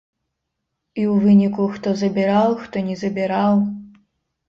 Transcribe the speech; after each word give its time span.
І 1.01 1.03
ў 1.11 1.27
выніку 1.27 1.67
хто 1.75 1.89
забіраў, 2.01 2.59
хто 2.65 2.87
не 2.91 2.95
забіраў. 3.07 3.53